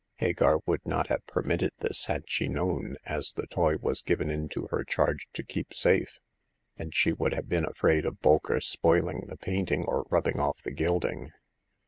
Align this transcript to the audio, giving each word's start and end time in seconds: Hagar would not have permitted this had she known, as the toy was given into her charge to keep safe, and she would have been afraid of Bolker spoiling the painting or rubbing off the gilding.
Hagar 0.17 0.57
would 0.65 0.83
not 0.83 1.09
have 1.09 1.23
permitted 1.27 1.73
this 1.77 2.05
had 2.05 2.23
she 2.27 2.47
known, 2.47 2.95
as 3.05 3.33
the 3.33 3.45
toy 3.45 3.75
was 3.77 4.01
given 4.01 4.31
into 4.31 4.65
her 4.71 4.83
charge 4.83 5.27
to 5.33 5.43
keep 5.43 5.75
safe, 5.75 6.19
and 6.75 6.91
she 6.95 7.13
would 7.13 7.35
have 7.35 7.47
been 7.47 7.65
afraid 7.67 8.03
of 8.07 8.19
Bolker 8.19 8.59
spoiling 8.63 9.25
the 9.27 9.37
painting 9.37 9.83
or 9.85 10.07
rubbing 10.09 10.39
off 10.39 10.59
the 10.63 10.71
gilding. 10.71 11.29